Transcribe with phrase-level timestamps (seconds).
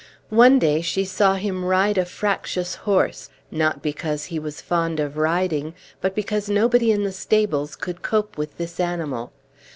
[0.31, 5.15] One day she saw him ride a fractious horse, not because he was fond of
[5.15, 9.31] riding, but because nobody in the stables could cope with this animal.